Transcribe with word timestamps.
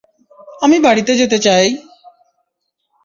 আমি 0.61 0.77
বাড়িতে 0.79 1.11
যেতে 1.15 1.37
চাই! 1.37 1.67